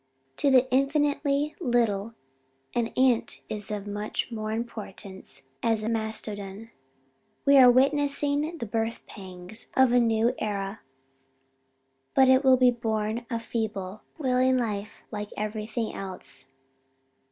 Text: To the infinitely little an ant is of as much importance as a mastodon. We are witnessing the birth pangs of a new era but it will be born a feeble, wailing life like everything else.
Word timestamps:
To 0.37 0.49
the 0.49 0.67
infinitely 0.71 1.55
little 1.59 2.15
an 2.73 2.87
ant 2.97 3.43
is 3.49 3.69
of 3.69 3.83
as 3.83 3.87
much 3.87 4.31
importance 4.31 5.43
as 5.61 5.83
a 5.83 5.89
mastodon. 5.89 6.71
We 7.45 7.57
are 7.59 7.69
witnessing 7.69 8.57
the 8.57 8.65
birth 8.65 9.05
pangs 9.05 9.67
of 9.77 9.91
a 9.91 9.99
new 9.99 10.33
era 10.39 10.79
but 12.15 12.29
it 12.29 12.43
will 12.43 12.57
be 12.57 12.71
born 12.71 13.27
a 13.29 13.39
feeble, 13.39 14.01
wailing 14.17 14.57
life 14.57 15.03
like 15.11 15.29
everything 15.37 15.93
else. 15.93 16.47